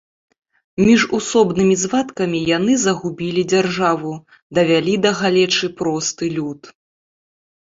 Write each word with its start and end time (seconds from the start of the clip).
Міжусобнымі 0.85 1.75
звадкамі 1.81 2.39
яны 2.57 2.73
загубілі 2.85 3.43
дзяржаву, 3.51 4.13
давялі 4.59 4.93
да 5.05 5.11
галечы 5.21 5.71
просты 5.85 6.25
люд. 6.41 6.61